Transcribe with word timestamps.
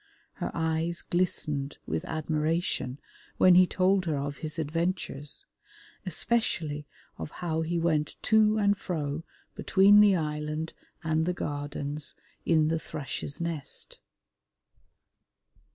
Her 0.33 0.49
eyes 0.55 1.03
glistened 1.03 1.77
with 1.85 2.05
admiration 2.05 2.99
when 3.37 3.53
he 3.53 3.67
told 3.67 4.05
her 4.05 4.17
of 4.17 4.37
his 4.37 4.57
adventures, 4.57 5.45
especially 6.07 6.87
of 7.19 7.29
how 7.29 7.61
he 7.61 7.77
went 7.77 8.15
to 8.23 8.57
and 8.57 8.75
fro 8.75 9.21
between 9.53 10.01
the 10.01 10.15
island 10.15 10.73
and 11.03 11.27
the 11.27 11.33
Gardens 11.33 12.15
in 12.47 12.67
the 12.67 12.79
Thrush's 12.79 13.39
Nest. 13.39 13.99